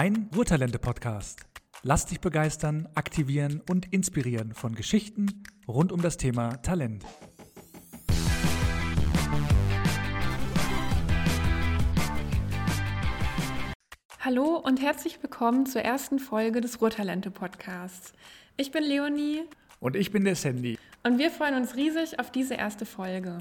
[0.00, 1.40] Dein Ruhrtalente-Podcast.
[1.82, 7.04] Lass dich begeistern, aktivieren und inspirieren von Geschichten rund um das Thema Talent.
[14.20, 18.12] Hallo und herzlich willkommen zur ersten Folge des Ruhrtalente-Podcasts.
[18.56, 19.42] Ich bin Leonie.
[19.80, 20.78] Und ich bin der Sandy.
[21.02, 23.38] Und wir freuen uns riesig auf diese erste Folge.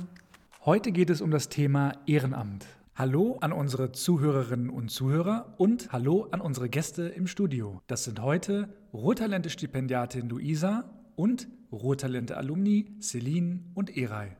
[0.66, 2.66] Heute geht es um das Thema Ehrenamt.
[3.00, 7.80] Hallo an unsere Zuhörerinnen und Zuhörer und hallo an unsere Gäste im Studio.
[7.86, 14.36] Das sind heute Ruhrtalente-Stipendiatin Luisa und Ruhrtalente-Alumni Celine und Eray.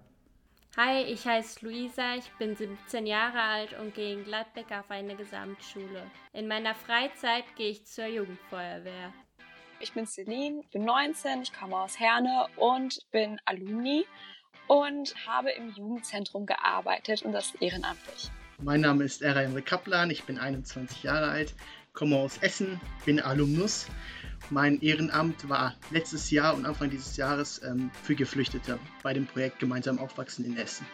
[0.76, 5.16] Hi, ich heiße Luisa, ich bin 17 Jahre alt und gehe in Gladbeck auf eine
[5.16, 6.10] Gesamtschule.
[6.34, 9.14] In meiner Freizeit gehe ich zur Jugendfeuerwehr.
[9.82, 14.04] Ich bin Celine, bin 19, ich komme aus Herne und bin Alumni
[14.66, 18.32] und habe im Jugendzentrum gearbeitet und das ehrenamtlich.
[18.64, 21.54] Mein Name ist Era Emre Kaplan, ich bin 21 Jahre alt,
[21.94, 23.86] komme aus Essen, bin Alumnus.
[24.50, 29.60] Mein Ehrenamt war letztes Jahr und Anfang dieses Jahres ähm, für Geflüchtete bei dem Projekt
[29.60, 30.88] Gemeinsam Aufwachsen in Essen.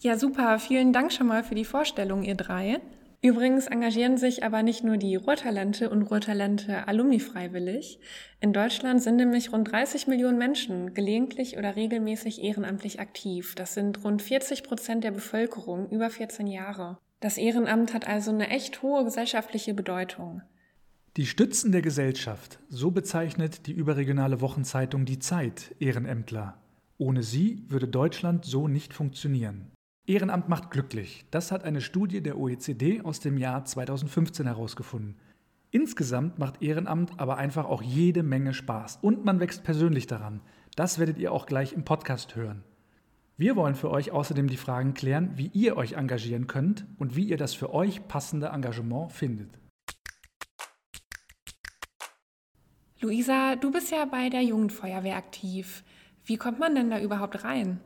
[0.00, 0.58] Ja, super.
[0.58, 2.82] Vielen Dank schon mal für die Vorstellung, ihr drei.
[3.24, 8.00] Übrigens engagieren sich aber nicht nur die Ruhrtalente und Ruhrtalente Alumni freiwillig.
[8.40, 13.54] In Deutschland sind nämlich rund 30 Millionen Menschen gelegentlich oder regelmäßig ehrenamtlich aktiv.
[13.54, 16.98] Das sind rund 40 Prozent der Bevölkerung über 14 Jahre.
[17.20, 20.42] Das Ehrenamt hat also eine echt hohe gesellschaftliche Bedeutung.
[21.16, 26.58] Die Stützen der Gesellschaft, so bezeichnet die überregionale Wochenzeitung Die Zeit Ehrenämtler.
[26.98, 29.71] Ohne sie würde Deutschland so nicht funktionieren.
[30.04, 31.24] Ehrenamt macht glücklich.
[31.30, 35.16] Das hat eine Studie der OECD aus dem Jahr 2015 herausgefunden.
[35.70, 40.40] Insgesamt macht Ehrenamt aber einfach auch jede Menge Spaß und man wächst persönlich daran.
[40.74, 42.64] Das werdet ihr auch gleich im Podcast hören.
[43.36, 47.28] Wir wollen für euch außerdem die Fragen klären, wie ihr euch engagieren könnt und wie
[47.28, 49.56] ihr das für euch passende Engagement findet.
[53.00, 55.84] Luisa, du bist ja bei der Jugendfeuerwehr aktiv.
[56.24, 57.80] Wie kommt man denn da überhaupt rein?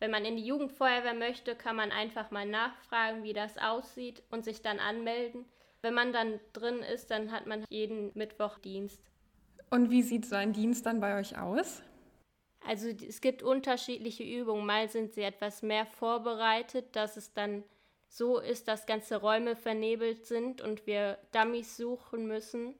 [0.00, 4.44] Wenn man in die Jugendfeuerwehr möchte, kann man einfach mal nachfragen, wie das aussieht und
[4.44, 5.44] sich dann anmelden.
[5.82, 9.00] Wenn man dann drin ist, dann hat man jeden Mittwoch Dienst.
[9.68, 11.82] Und wie sieht so ein Dienst dann bei euch aus?
[12.66, 14.64] Also es gibt unterschiedliche Übungen.
[14.64, 17.62] Mal sind sie etwas mehr vorbereitet, dass es dann
[18.08, 22.74] so ist, dass ganze Räume vernebelt sind und wir Dummies suchen müssen.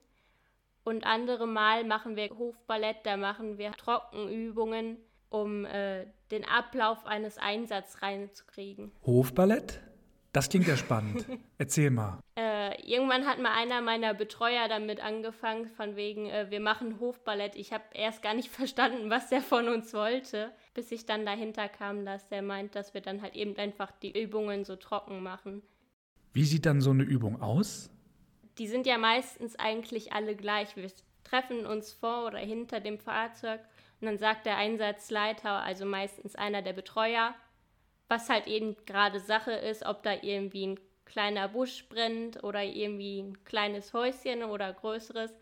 [0.84, 4.96] Und andere Mal machen wir Hofballett, da machen wir Trockenübungen
[5.30, 8.92] um äh, den Ablauf eines Einsatzes reinzukriegen.
[9.06, 9.80] Hofballett?
[10.32, 11.26] Das klingt ja spannend.
[11.58, 12.20] Erzähl mal.
[12.36, 17.56] Äh, irgendwann hat mal einer meiner Betreuer damit angefangen, von wegen, äh, wir machen Hofballett.
[17.56, 21.68] Ich habe erst gar nicht verstanden, was der von uns wollte, bis ich dann dahinter
[21.68, 25.62] kam, dass der meint, dass wir dann halt eben einfach die Übungen so trocken machen.
[26.32, 27.90] Wie sieht dann so eine Übung aus?
[28.58, 30.76] Die sind ja meistens eigentlich alle gleich.
[30.76, 30.90] Wir
[31.24, 33.60] treffen uns vor oder hinter dem Fahrzeug
[34.00, 37.34] und dann sagt der Einsatzleiter, also meistens einer der Betreuer,
[38.08, 43.20] was halt eben gerade Sache ist, ob da irgendwie ein kleiner Busch brennt oder irgendwie
[43.20, 45.34] ein kleines Häuschen oder größeres.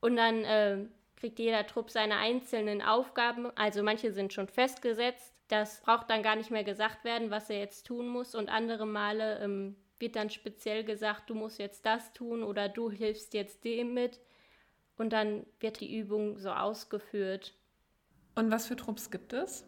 [0.00, 0.78] Und dann äh,
[1.16, 3.50] kriegt jeder Trupp seine einzelnen Aufgaben.
[3.56, 5.32] Also manche sind schon festgesetzt.
[5.48, 8.34] Das braucht dann gar nicht mehr gesagt werden, was er jetzt tun muss.
[8.34, 12.90] Und andere Male ähm, wird dann speziell gesagt, du musst jetzt das tun oder du
[12.90, 14.18] hilfst jetzt dem mit.
[14.96, 17.54] Und dann wird die Übung so ausgeführt.
[18.34, 19.64] Und was für Trupps gibt es?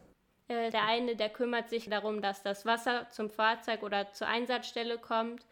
[0.49, 4.99] Äh, der eine, der kümmert sich darum, dass das Wasser zum Fahrzeug oder zur Einsatzstelle
[4.99, 5.47] kommt.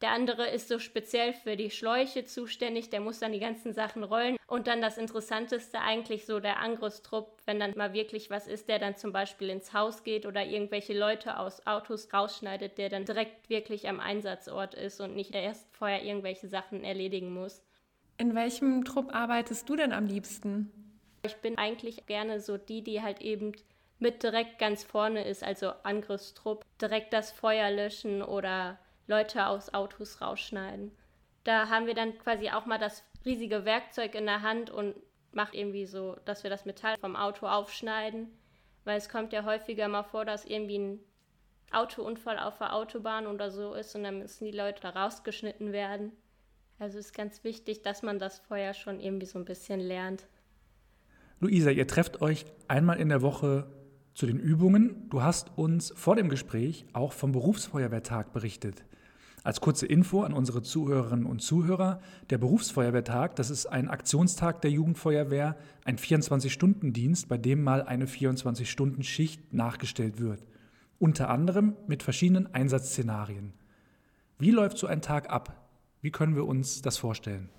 [0.00, 4.04] Der andere ist so speziell für die Schläuche zuständig, der muss dann die ganzen Sachen
[4.04, 4.36] rollen.
[4.46, 8.78] Und dann das Interessanteste eigentlich so der Angriffstrupp, wenn dann mal wirklich was ist, der
[8.78, 13.48] dann zum Beispiel ins Haus geht oder irgendwelche Leute aus Autos rausschneidet, der dann direkt
[13.48, 17.62] wirklich am Einsatzort ist und nicht erst vorher irgendwelche Sachen erledigen muss.
[18.18, 20.83] In welchem Trupp arbeitest du denn am liebsten?
[21.24, 23.52] Ich bin eigentlich gerne so die, die halt eben
[23.98, 30.20] mit direkt ganz vorne ist, also Angriffstrupp, direkt das Feuer löschen oder Leute aus Autos
[30.20, 30.92] rausschneiden.
[31.44, 34.94] Da haben wir dann quasi auch mal das riesige Werkzeug in der Hand und
[35.32, 38.28] macht irgendwie so, dass wir das Metall vom Auto aufschneiden,
[38.84, 41.00] weil es kommt ja häufiger mal vor, dass irgendwie ein
[41.72, 46.12] Autounfall auf der Autobahn oder so ist und dann müssen die Leute da rausgeschnitten werden.
[46.78, 50.26] Also ist ganz wichtig, dass man das Feuer schon irgendwie so ein bisschen lernt.
[51.40, 53.66] Luisa, ihr trefft euch einmal in der Woche
[54.14, 55.08] zu den Übungen.
[55.10, 58.84] Du hast uns vor dem Gespräch auch vom Berufsfeuerwehrtag berichtet.
[59.42, 62.00] Als kurze Info an unsere Zuhörerinnen und Zuhörer,
[62.30, 69.52] der Berufsfeuerwehrtag, das ist ein Aktionstag der Jugendfeuerwehr, ein 24-Stunden-Dienst, bei dem mal eine 24-Stunden-Schicht
[69.52, 70.46] nachgestellt wird.
[70.98, 73.52] Unter anderem mit verschiedenen Einsatzszenarien.
[74.38, 75.68] Wie läuft so ein Tag ab?
[76.00, 77.50] Wie können wir uns das vorstellen?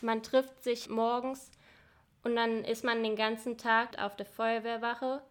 [0.00, 1.50] Man trifft sich morgens
[2.24, 5.22] und dann ist man den ganzen Tag auf der Feuerwehrwache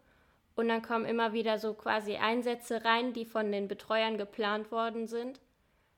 [0.55, 5.07] und dann kommen immer wieder so quasi Einsätze rein, die von den Betreuern geplant worden
[5.07, 5.39] sind.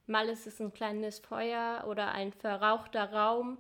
[0.05, 3.57] Mal ist es ein kleines Feuer oder ein verrauchter Raum,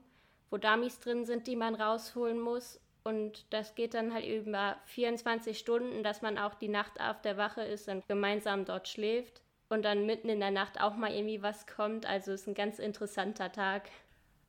[0.49, 2.79] wo Dummies drin sind, die man rausholen muss.
[3.03, 7.37] Und das geht dann halt über 24 Stunden, dass man auch die Nacht auf der
[7.37, 9.41] Wache ist und gemeinsam dort schläft.
[9.69, 12.05] Und dann mitten in der Nacht auch mal irgendwie was kommt.
[12.05, 13.89] Also ist ein ganz interessanter Tag.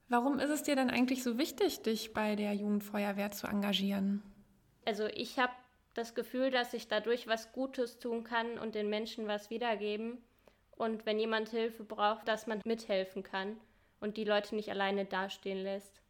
[0.08, 4.22] Warum ist es dir denn eigentlich so wichtig, dich bei der Jugendfeuerwehr zu engagieren?
[4.84, 5.52] Also ich habe
[5.94, 10.18] das Gefühl, dass ich dadurch was Gutes tun kann und den Menschen was wiedergeben
[10.72, 13.56] und wenn jemand Hilfe braucht, dass man mithelfen kann
[14.00, 16.02] und die Leute nicht alleine dastehen lässt.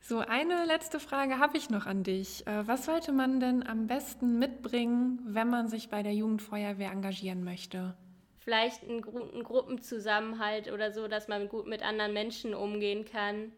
[0.00, 2.46] So, eine letzte Frage habe ich noch an dich.
[2.46, 7.42] Äh, was sollte man denn am besten mitbringen, wenn man sich bei der Jugendfeuerwehr engagieren
[7.42, 7.96] möchte?
[8.48, 13.52] Vielleicht einen guten Gruppenzusammenhalt oder so, dass man gut mit anderen Menschen umgehen kann.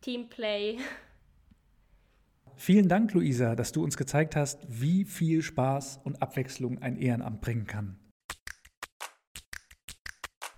[0.00, 0.78] Teamplay.
[2.56, 7.42] Vielen Dank, Luisa, dass du uns gezeigt hast, wie viel Spaß und Abwechslung ein Ehrenamt
[7.42, 8.00] bringen kann.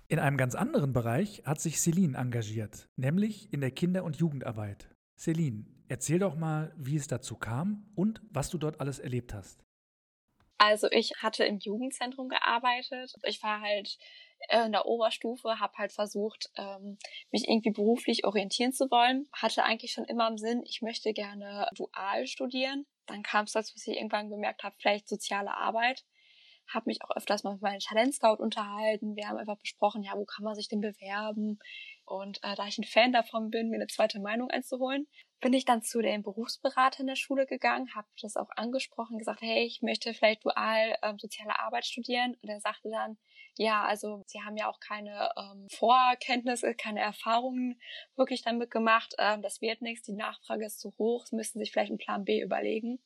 [0.08, 4.88] In einem ganz anderen Bereich hat sich Celine engagiert, nämlich in der Kinder- und Jugendarbeit.
[5.18, 9.66] Celine, erzähl doch mal, wie es dazu kam und was du dort alles erlebt hast.
[10.62, 13.14] Also ich hatte im Jugendzentrum gearbeitet.
[13.24, 13.96] Ich war halt
[14.48, 16.98] äh, in der Oberstufe, habe halt versucht, ähm,
[17.30, 19.26] mich irgendwie beruflich orientieren zu wollen.
[19.32, 22.84] Hatte eigentlich schon immer im Sinn, ich möchte gerne dual studieren.
[23.06, 26.04] Dann kam es dazu, dass ich irgendwann gemerkt habe, vielleicht soziale Arbeit
[26.72, 29.16] habe mich auch öfters mal mit meinem Talentscout unterhalten.
[29.16, 31.58] Wir haben einfach besprochen, ja, wo kann man sich denn bewerben?
[32.10, 35.06] Und äh, da ich ein Fan davon bin, mir eine zweite Meinung einzuholen,
[35.40, 39.64] bin ich dann zu den Beruchsberatern der Schule gegangen, habe das auch angesprochen, gesagt, hey,
[39.64, 42.36] ich möchte vielleicht dual ähm, soziale Arbeit studieren.
[42.42, 43.16] Und er sagte dann,
[43.56, 47.80] ja, also Sie haben ja auch keine ähm, Vorkenntnisse, keine Erfahrungen
[48.16, 49.14] wirklich damit gemacht.
[49.18, 52.24] Ähm, das wird nichts, die Nachfrage ist zu hoch, Sie müssen sich vielleicht einen Plan
[52.24, 52.98] B überlegen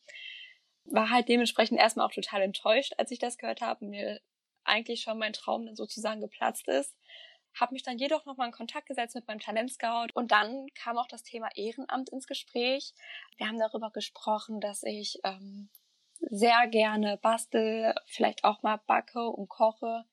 [0.86, 3.86] war halt dementsprechend erstmal auch total enttäuscht, als ich das gehört habe.
[3.86, 4.20] Mir
[4.64, 6.94] eigentlich schon mein Traum dann sozusagen geplatzt ist.
[7.54, 11.06] Habe mich dann jedoch nochmal in Kontakt gesetzt mit meinem Talentscout und dann kam auch
[11.06, 12.94] das Thema Ehrenamt ins Gespräch.
[13.36, 15.68] Wir haben darüber gesprochen, dass ich ähm,
[16.20, 20.04] sehr gerne bastel, vielleicht auch mal backe und koche.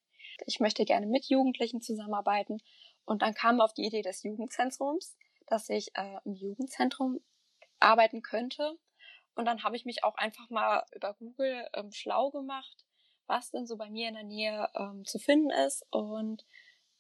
[0.46, 2.62] Ich möchte gerne mit Jugendlichen zusammenarbeiten.
[3.06, 5.18] Und dann kam auf die Idee des Jugendzentrums,
[5.48, 7.20] dass ich äh, im Jugendzentrum
[7.80, 8.78] arbeiten könnte
[9.36, 12.86] und dann habe ich mich auch einfach mal über Google ähm, schlau gemacht,
[13.28, 15.86] was denn so bei mir in der Nähe ähm, zu finden ist.
[15.90, 16.46] Und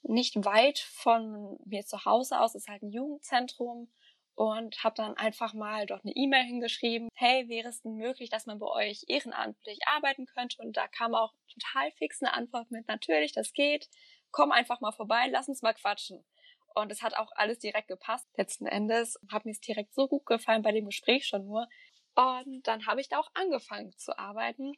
[0.03, 3.91] nicht weit von mir zu Hause aus ist halt ein Jugendzentrum
[4.35, 8.45] und habe dann einfach mal dort eine E-Mail hingeschrieben, hey, wäre es denn möglich, dass
[8.45, 10.61] man bei euch ehrenamtlich arbeiten könnte?
[10.61, 13.89] Und da kam auch total fix eine Antwort mit, natürlich, das geht,
[14.31, 16.25] komm einfach mal vorbei, lass uns mal quatschen.
[16.73, 18.27] Und es hat auch alles direkt gepasst.
[18.37, 21.67] Letzten Endes hat mir es direkt so gut gefallen bei dem Gespräch schon nur,
[22.15, 24.73] und dann habe ich da auch angefangen zu arbeiten.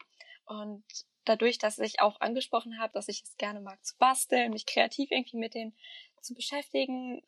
[0.46, 0.84] Und
[1.25, 5.12] dadurch, dass ich auch angesprochen habe, dass ich es gerne mag zu basteln, mich kreativ
[5.12, 5.74] irgendwie mit denen
[6.22, 7.22] zu beschäftigen,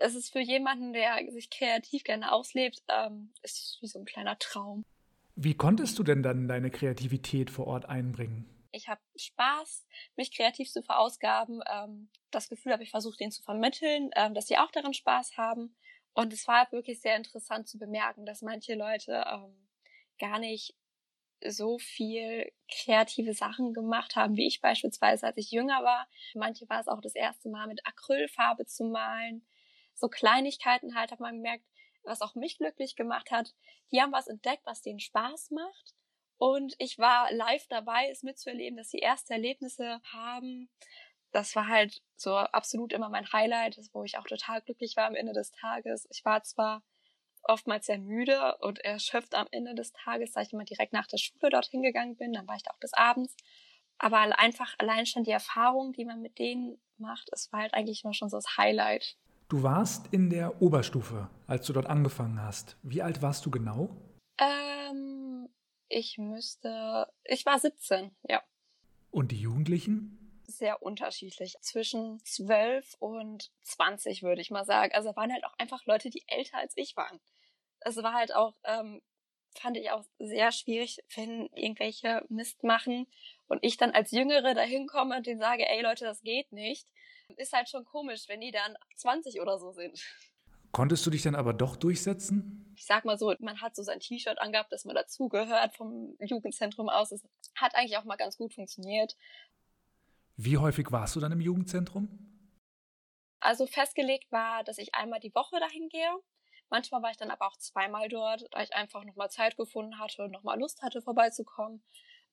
[0.00, 4.38] es ist für jemanden, der sich kreativ gerne auslebt, ähm, ist wie so ein kleiner
[4.38, 4.84] Traum.
[5.36, 8.48] Wie konntest du denn dann deine Kreativität vor Ort einbringen?
[8.72, 11.60] Ich habe Spaß, mich kreativ zu verausgaben.
[11.70, 15.36] Ähm, das Gefühl habe ich versucht, denen zu vermitteln, ähm, dass sie auch daran Spaß
[15.36, 15.76] haben.
[16.14, 19.68] Und es war wirklich sehr interessant zu bemerken, dass manche Leute ähm,
[20.18, 20.74] gar nicht
[21.46, 26.08] so viel kreative Sachen gemacht haben, wie ich beispielsweise, als ich jünger war.
[26.34, 29.46] Manche war es auch das erste Mal mit Acrylfarbe zu malen.
[29.94, 31.64] So Kleinigkeiten halt hat man gemerkt,
[32.04, 33.54] was auch mich glücklich gemacht hat.
[33.92, 35.94] Die haben was entdeckt, was denen Spaß macht.
[36.38, 40.70] Und ich war live dabei, es mitzuerleben, dass sie erste Erlebnisse haben
[41.32, 45.14] das war halt so absolut immer mein Highlight, wo ich auch total glücklich war am
[45.14, 46.06] Ende des Tages.
[46.10, 46.82] Ich war zwar
[47.44, 51.18] oftmals sehr müde und erschöpft am Ende des Tages, da ich immer direkt nach der
[51.18, 53.36] Schule dorthin gegangen bin, dann war ich da auch bis abends.
[53.98, 58.04] Aber einfach allein schon die Erfahrung, die man mit denen macht, es war halt eigentlich
[58.04, 59.16] immer schon so das Highlight.
[59.48, 62.76] Du warst in der Oberstufe, als du dort angefangen hast.
[62.82, 63.90] Wie alt warst du genau?
[64.38, 65.48] Ähm,
[65.88, 68.42] ich müsste, ich war 17, ja.
[69.10, 70.19] Und die Jugendlichen?
[70.58, 71.56] Sehr unterschiedlich.
[71.60, 74.92] Zwischen 12 und 20 würde ich mal sagen.
[74.94, 77.20] Also waren halt auch einfach Leute, die älter als ich waren.
[77.80, 79.00] Es war halt auch, ähm,
[79.54, 83.06] fand ich auch sehr schwierig, wenn irgendwelche Mist machen
[83.48, 86.86] und ich dann als Jüngere dahin komme und denen sage, ey Leute, das geht nicht.
[87.36, 90.00] Ist halt schon komisch, wenn die dann 20 oder so sind.
[90.72, 92.72] Konntest du dich dann aber doch durchsetzen?
[92.76, 96.88] Ich sag mal so, man hat so sein T-Shirt angehabt, dass man dazugehört vom Jugendzentrum
[96.88, 97.10] aus.
[97.10, 97.22] Es
[97.56, 99.16] hat eigentlich auch mal ganz gut funktioniert.
[100.42, 102.08] Wie häufig warst du dann im Jugendzentrum?
[103.40, 106.10] Also festgelegt war, dass ich einmal die Woche dahin gehe.
[106.70, 110.22] Manchmal war ich dann aber auch zweimal dort, da ich einfach nochmal Zeit gefunden hatte
[110.22, 111.84] und nochmal Lust hatte, vorbeizukommen.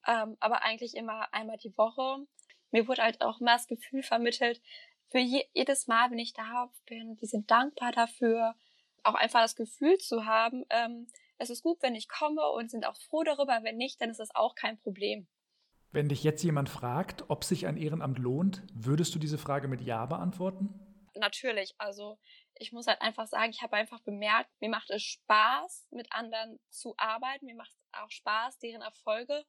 [0.08, 2.26] Ähm, aber eigentlich immer einmal die Woche.
[2.72, 4.62] Mir wurde halt auch immer das Gefühl vermittelt,
[5.10, 8.56] für je, jedes Mal, wenn ich da bin, die sind dankbar dafür,
[9.04, 11.08] auch einfach das Gefühl zu haben, ähm,
[11.40, 14.22] es ist gut, wenn ich komme und sind auch froh darüber, wenn nicht, dann ist
[14.22, 15.28] das auch kein Problem.
[15.98, 19.82] Wenn dich jetzt jemand fragt, ob sich ein Ehrenamt lohnt, würdest du diese Frage mit
[19.82, 20.70] Ja beantworten?
[21.16, 22.20] Natürlich, also
[22.54, 26.60] ich muss halt einfach sagen, ich habe einfach bemerkt, mir macht es Spaß, mit anderen
[26.70, 29.44] zu arbeiten, mir macht es auch Spaß, deren Erfolge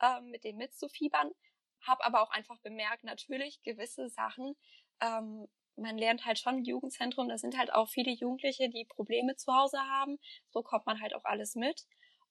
[0.00, 1.32] ähm, mit denen mitzufiebern,
[1.86, 4.56] habe aber auch einfach bemerkt, natürlich gewisse Sachen
[5.02, 9.36] ähm, man lernt halt schon im Jugendzentrum, da sind halt auch viele Jugendliche, die Probleme
[9.36, 10.18] zu Hause haben.
[10.50, 11.86] So kommt man halt auch alles mit.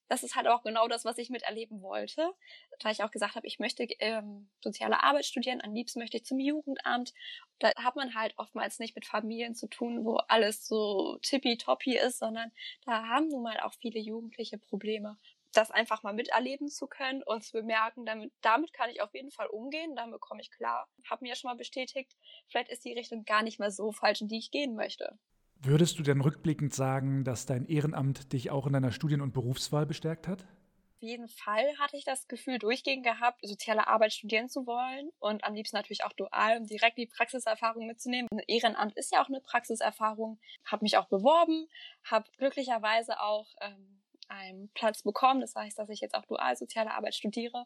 [0.09, 2.33] Das ist halt auch genau das, was ich miterleben wollte.
[2.79, 6.25] Da ich auch gesagt habe, ich möchte ähm, soziale Arbeit studieren, am liebsten möchte ich
[6.25, 7.13] zum Jugendamt.
[7.59, 12.19] Da hat man halt oftmals nicht mit Familien zu tun, wo alles so tippitoppi ist,
[12.19, 12.51] sondern
[12.85, 15.17] da haben nun mal auch viele Jugendliche Probleme
[15.53, 19.31] das einfach mal miterleben zu können und zu bemerken, damit, damit kann ich auf jeden
[19.31, 20.87] Fall umgehen, damit komme ich klar.
[21.09, 22.15] Habe mir schon mal bestätigt,
[22.47, 25.17] vielleicht ist die Richtung gar nicht mehr so falsch, in die ich gehen möchte.
[25.61, 29.85] Würdest du denn rückblickend sagen, dass dein Ehrenamt dich auch in deiner Studien- und Berufswahl
[29.85, 30.41] bestärkt hat?
[30.41, 35.43] Auf jeden Fall hatte ich das Gefühl durchgehend gehabt, soziale Arbeit studieren zu wollen und
[35.43, 38.27] am liebsten natürlich auch dual, um direkt die Praxiserfahrung mitzunehmen.
[38.31, 40.39] Ein Ehrenamt ist ja auch eine Praxiserfahrung.
[40.65, 41.67] Habe mich auch beworben,
[42.03, 45.41] habe glücklicherweise auch ähm, einen Platz bekommen.
[45.41, 47.65] Das heißt, dass ich jetzt auch dual soziale Arbeit studiere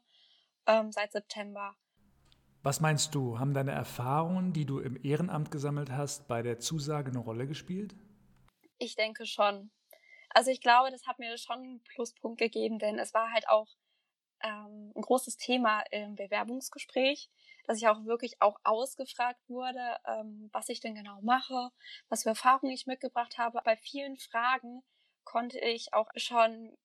[0.66, 1.76] ähm, seit September.
[2.64, 7.12] Was meinst du, haben deine Erfahrungen, die du im Ehrenamt gesammelt hast, bei der Zusage
[7.12, 7.94] eine Rolle gespielt?
[8.78, 9.70] Ich denke schon.
[10.30, 13.68] Also ich glaube, das hat mir schon einen Pluspunkt gegeben, denn es war halt auch
[14.42, 17.30] ähm, ein großes Thema im Bewerbungsgespräch,
[17.66, 21.70] dass ich auch wirklich auch ausgefragt wurde, ähm, was ich denn genau mache,
[22.08, 23.60] was für Erfahrungen ich mitgebracht habe.
[23.66, 24.84] Bei vielen Fragen
[25.26, 26.78] konnte ich auch schon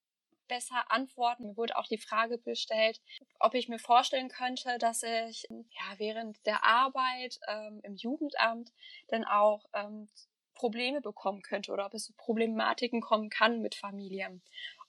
[0.49, 1.47] besser antworten.
[1.47, 3.01] Mir wurde auch die Frage gestellt,
[3.39, 8.73] ob ich mir vorstellen könnte, dass ich ja während der Arbeit ähm, im Jugendamt
[9.09, 10.09] dann auch ähm,
[10.55, 14.43] Probleme bekommen könnte oder ob es zu Problematiken kommen kann mit Familien.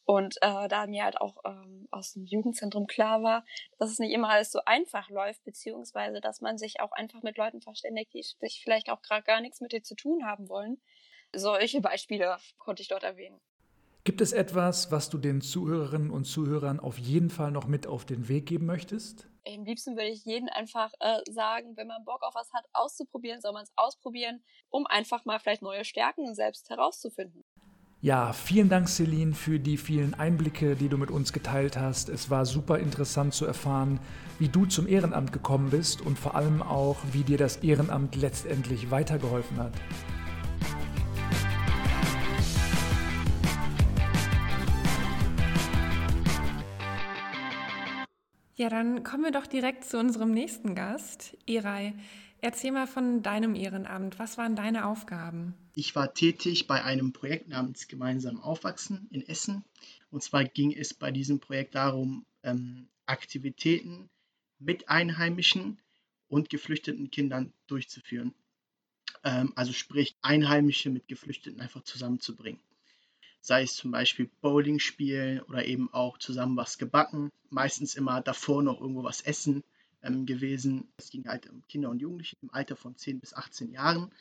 [0.06, 3.46] Und äh, da mir halt auch ähm, aus dem Jugendzentrum klar war,
[3.78, 7.38] dass es nicht immer alles so einfach läuft, beziehungsweise dass man sich auch einfach mit
[7.38, 10.82] Leuten verständigt, die sich vielleicht auch gerade gar nichts mit dir zu tun haben wollen,
[11.32, 13.40] solche Beispiele konnte ich dort erwähnen.
[14.06, 18.06] Gibt es etwas, was du den Zuhörerinnen und Zuhörern auf jeden Fall noch mit auf
[18.06, 19.28] den Weg geben möchtest?
[19.46, 23.42] Am liebsten würde ich jedem einfach äh, sagen, wenn man Bock auf was hat, auszuprobieren,
[23.42, 27.44] soll man es ausprobieren, um einfach mal vielleicht neue Stärken selbst herauszufinden.
[28.02, 32.08] Ja, vielen Dank, Celine, für die vielen Einblicke, die du mit uns geteilt hast.
[32.08, 34.00] Es war super interessant zu erfahren,
[34.40, 38.90] wie du zum Ehrenamt gekommen bist und vor allem auch, wie dir das Ehrenamt letztendlich
[38.90, 39.74] weitergeholfen hat.
[48.60, 51.38] Ja, dann kommen wir doch direkt zu unserem nächsten Gast.
[51.48, 51.94] Eray,
[52.42, 54.20] erzähl mal von deinem Ehrenamt.
[54.20, 55.54] Was waren deine Aufgaben?
[55.76, 59.64] Ich war tätig bei einem Projekt namens Gemeinsam Aufwachsen in Essen.
[60.12, 64.10] Und zwar ging es bei diesem Projekt darum, ähm, Aktivitäten
[64.60, 65.80] mit Einheimischen
[66.28, 68.34] und geflüchteten Kindern durchzuführen.
[69.24, 72.60] Ähm, also sprich, Einheimische mit Geflüchteten einfach zusammenzubringen
[73.42, 78.64] sei es zum Beispiel Bowling spielen oder eben auch zusammen was gebacken, meistens immer davor
[78.64, 79.64] noch irgendwo was essen
[80.04, 80.88] ähm, gewesen.
[80.98, 84.12] Es ging halt um Kinder und Jugendliche im Alter von 10 bis 18 Jahren,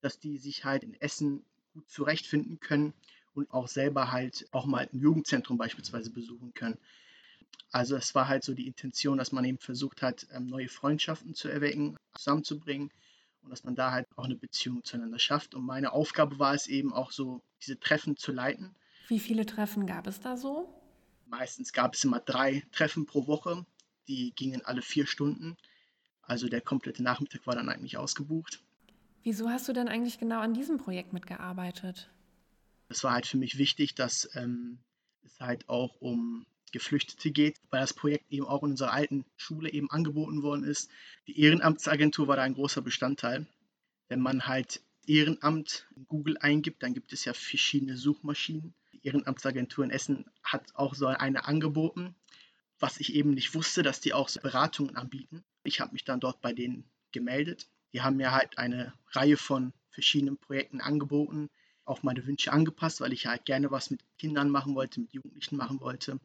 [0.00, 1.44] dass die sich halt in Essen
[1.74, 2.92] gut zurechtfinden können
[3.34, 6.78] und auch selber halt auch mal ein Jugendzentrum beispielsweise besuchen können.
[7.70, 11.34] Also es war halt so die Intention, dass man eben versucht hat, ähm, neue Freundschaften
[11.34, 12.90] zu erwecken, zusammenzubringen
[13.42, 15.54] und dass man da halt auch eine Beziehung zueinander schafft.
[15.54, 18.74] Und meine Aufgabe war es eben auch so, diese Treffen zu leiten.
[19.08, 20.74] Wie viele Treffen gab es da so?
[21.26, 23.66] Meistens gab es immer drei Treffen pro Woche.
[24.06, 25.56] Die gingen alle vier Stunden.
[26.22, 28.62] Also der komplette Nachmittag war dann eigentlich ausgebucht.
[29.22, 32.10] Wieso hast du denn eigentlich genau an diesem Projekt mitgearbeitet?
[32.88, 34.78] Es war halt für mich wichtig, dass ähm,
[35.22, 39.72] es halt auch um Geflüchtete geht, weil das Projekt eben auch in unserer alten Schule
[39.72, 40.90] eben angeboten worden ist.
[41.26, 43.46] Die Ehrenamtsagentur war da ein großer Bestandteil.
[44.08, 48.74] Wenn man halt Ehrenamt in Google eingibt, dann gibt es ja verschiedene Suchmaschinen.
[48.92, 52.14] Die Ehrenamtsagentur in Essen hat auch so eine angeboten,
[52.78, 55.44] was ich eben nicht wusste, dass die auch so Beratungen anbieten.
[55.62, 59.72] Ich habe mich dann dort bei denen gemeldet Die haben mir halt eine Reihe von
[59.90, 61.48] verschiedenen Projekten angeboten,
[61.84, 65.56] auch meine Wünsche angepasst, weil ich halt gerne was mit Kindern machen wollte, mit Jugendlichen
[65.56, 66.20] machen wollte.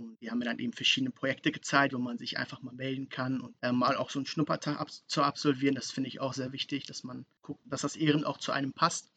[0.00, 3.08] Und die haben mir dann eben verschiedene Projekte gezeigt, wo man sich einfach mal melden
[3.08, 5.74] kann und äh, mal auch so einen Schnuppertag ab zu absolvieren.
[5.74, 8.72] Das finde ich auch sehr wichtig, dass man guckt, dass das Ehren auch zu einem
[8.72, 9.10] passt.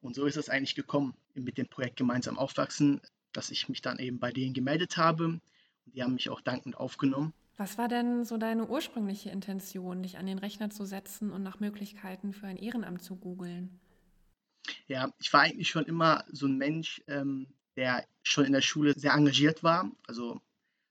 [0.00, 3.00] Und so ist es eigentlich gekommen mit dem Projekt Gemeinsam aufwachsen,
[3.32, 5.24] dass ich mich dann eben bei denen gemeldet habe.
[5.24, 5.42] Und
[5.86, 7.32] die haben mich auch dankend aufgenommen.
[7.58, 11.58] Was war denn so deine ursprüngliche Intention, dich an den Rechner zu setzen und nach
[11.60, 13.80] Möglichkeiten für ein Ehrenamt zu googeln?
[14.88, 17.46] Ja, ich war eigentlich schon immer so ein Mensch, ähm,
[17.76, 20.40] der schon in der Schule sehr engagiert war, also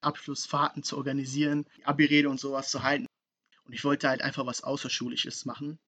[0.02, 3.08] Abschlussfahrten zu organisieren, Abi-Rede und sowas zu halten.
[3.66, 5.80] Und ich wollte halt einfach was Außerschulisches machen.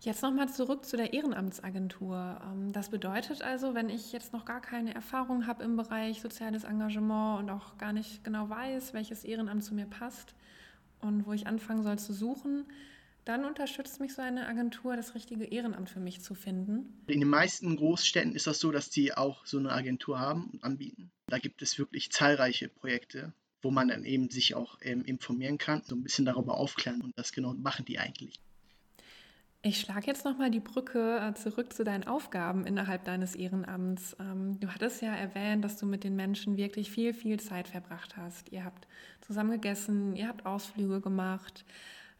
[0.00, 2.40] Jetzt nochmal zurück zu der Ehrenamtsagentur.
[2.44, 6.62] Ähm, das bedeutet also, wenn ich jetzt noch gar keine Erfahrung habe im Bereich soziales
[6.64, 10.34] Engagement und auch gar nicht genau weiß, welches Ehrenamt zu mir passt
[11.00, 12.64] und wo ich anfangen soll zu suchen,
[13.28, 17.02] dann unterstützt mich so eine Agentur, das richtige Ehrenamt für mich zu finden.
[17.08, 20.64] In den meisten Großstädten ist das so, dass die auch so eine Agentur haben und
[20.64, 21.10] anbieten.
[21.26, 25.82] Da gibt es wirklich zahlreiche Projekte, wo man dann eben sich auch ähm, informieren kann,
[25.84, 28.40] so ein bisschen darüber aufklären und das genau machen die eigentlich.
[29.60, 34.16] Ich schlage jetzt nochmal die Brücke äh, zurück zu deinen Aufgaben innerhalb deines Ehrenamts.
[34.20, 38.16] Ähm, du hattest ja erwähnt, dass du mit den Menschen wirklich viel, viel Zeit verbracht
[38.16, 38.50] hast.
[38.52, 38.86] Ihr habt
[39.20, 41.66] zusammen gegessen, ihr habt Ausflüge gemacht.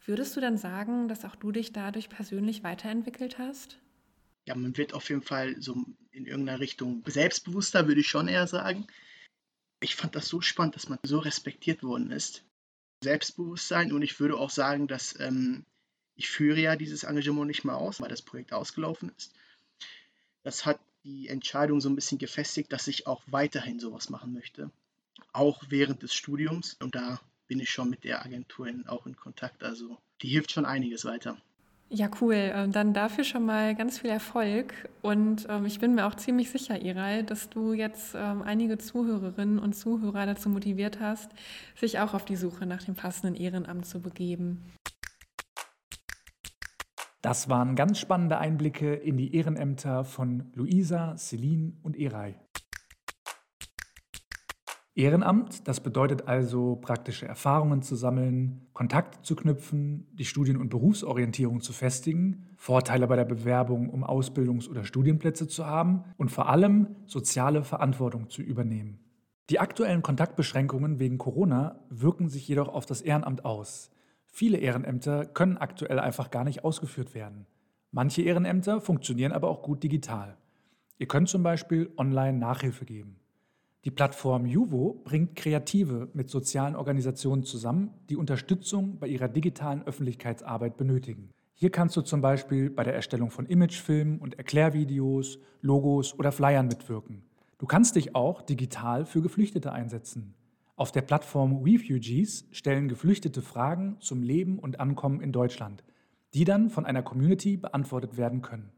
[0.08, 3.76] Würdest du dann sagen, dass auch du dich dadurch persönlich weiterentwickelt hast?
[4.46, 8.46] Ja, man wird auf jeden Fall so in irgendeiner Richtung selbstbewusster, würde ich schon eher
[8.46, 8.86] sagen.
[9.80, 12.42] Ich fand das so spannend, dass man so respektiert worden ist.
[13.04, 15.66] Selbstbewusstsein und ich würde auch sagen, dass ähm,
[16.14, 19.34] ich führe ja dieses Engagement nicht mehr aus, weil das Projekt ausgelaufen ist.
[20.42, 24.70] Das hat die Entscheidung so ein bisschen gefestigt, dass ich auch weiterhin sowas machen möchte,
[25.34, 26.78] auch während des Studiums.
[26.80, 29.62] Und da bin ich schon mit der Agentur in, auch in Kontakt.
[29.62, 31.36] Also die hilft schon einiges weiter.
[31.90, 32.34] Ja, cool.
[32.34, 34.74] Ähm, dann dafür schon mal ganz viel Erfolg.
[35.00, 39.58] Und ähm, ich bin mir auch ziemlich sicher, Iral, dass du jetzt ähm, einige Zuhörerinnen
[39.58, 41.30] und Zuhörer dazu motiviert hast,
[41.74, 44.62] sich auch auf die Suche nach dem passenden Ehrenamt zu begeben.
[47.22, 52.36] Das waren ganz spannende Einblicke in die Ehrenämter von Luisa, Celine und Eray.
[54.98, 61.60] Ehrenamt, das bedeutet also praktische Erfahrungen zu sammeln, Kontakte zu knüpfen, die Studien- und Berufsorientierung
[61.60, 66.96] zu festigen, Vorteile bei der Bewerbung um Ausbildungs- oder Studienplätze zu haben und vor allem
[67.06, 68.98] soziale Verantwortung zu übernehmen.
[69.50, 73.92] Die aktuellen Kontaktbeschränkungen wegen Corona wirken sich jedoch auf das Ehrenamt aus.
[74.26, 77.46] Viele Ehrenämter können aktuell einfach gar nicht ausgeführt werden.
[77.92, 80.36] Manche Ehrenämter funktionieren aber auch gut digital.
[80.98, 83.20] Ihr könnt zum Beispiel online Nachhilfe geben.
[83.84, 90.76] Die Plattform Juvo bringt Kreative mit sozialen Organisationen zusammen, die Unterstützung bei ihrer digitalen Öffentlichkeitsarbeit
[90.76, 91.30] benötigen.
[91.54, 96.66] Hier kannst du zum Beispiel bei der Erstellung von Imagefilmen und Erklärvideos, Logos oder Flyern
[96.66, 97.22] mitwirken.
[97.58, 100.34] Du kannst dich auch digital für Geflüchtete einsetzen.
[100.74, 105.84] Auf der Plattform Refugees stellen Geflüchtete Fragen zum Leben und Ankommen in Deutschland,
[106.34, 108.70] die dann von einer Community beantwortet werden können.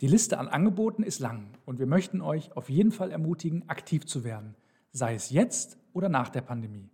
[0.00, 4.06] Die Liste an Angeboten ist lang und wir möchten euch auf jeden Fall ermutigen, aktiv
[4.06, 4.54] zu werden,
[4.92, 6.88] sei es jetzt oder nach der Pandemie.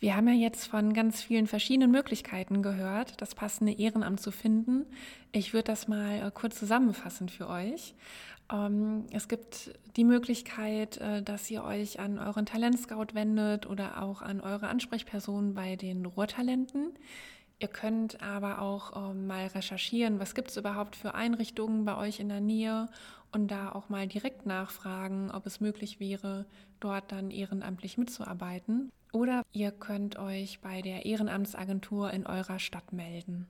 [0.00, 4.86] Wir haben ja jetzt von ganz vielen verschiedenen Möglichkeiten gehört, das passende Ehrenamt zu finden.
[5.30, 7.94] Ich würde das mal äh, kurz zusammenfassen für euch.
[8.50, 14.22] Ähm, es gibt die Möglichkeit, äh, dass ihr euch an euren Talentscout wendet oder auch
[14.22, 16.94] an eure Ansprechperson bei den Ruhrtalenten.
[17.60, 22.18] Ihr könnt aber auch ähm, mal recherchieren, was gibt es überhaupt für Einrichtungen bei euch
[22.18, 22.88] in der Nähe
[23.32, 26.46] und da auch mal direkt nachfragen, ob es möglich wäre,
[26.80, 28.90] dort dann ehrenamtlich mitzuarbeiten.
[29.12, 33.46] Oder ihr könnt euch bei der Ehrenamtsagentur in eurer Stadt melden.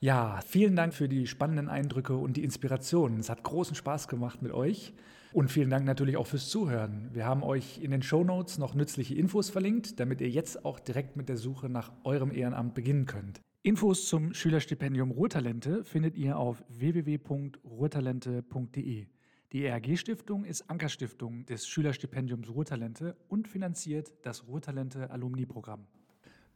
[0.00, 3.18] Ja, vielen Dank für die spannenden Eindrücke und die Inspiration.
[3.18, 4.92] Es hat großen Spaß gemacht mit euch.
[5.32, 7.10] Und vielen Dank natürlich auch fürs Zuhören.
[7.12, 10.78] Wir haben euch in den Show Notes noch nützliche Infos verlinkt, damit ihr jetzt auch
[10.78, 13.40] direkt mit der Suche nach eurem Ehrenamt beginnen könnt.
[13.66, 19.06] Infos zum Schülerstipendium Ruhrtalente findet ihr auf www.ruhrtalente.de.
[19.50, 25.88] Die ERG Stiftung ist Ankerstiftung des Schülerstipendiums Ruhrtalente und finanziert das Ruhrtalente Alumni Programm.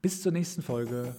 [0.00, 1.16] Bis zur nächsten Folge.